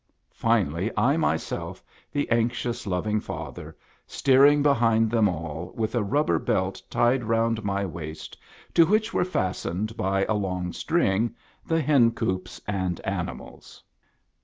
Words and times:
Finally 0.33 0.89
I 0.97 1.15
myself, 1.15 1.83
the 2.11 2.27
anxious, 2.31 2.87
loving 2.87 3.19
father, 3.19 3.77
steering 4.07 4.63
behind 4.63 5.11
them 5.11 5.29
all, 5.29 5.73
with 5.75 5.93
a 5.93 6.01
rubber 6.01 6.39
belt 6.39 6.81
tied 6.89 7.23
round 7.23 7.63
my 7.63 7.85
waist, 7.85 8.35
to 8.73 8.87
which 8.87 9.13
were 9.13 9.23
fastened, 9.23 9.95
by 9.95 10.25
a 10.27 10.33
long 10.33 10.73
string, 10.73 11.35
the 11.67 11.79
hencoops 11.83 12.59
and 12.67 12.99
animals. 13.01 13.83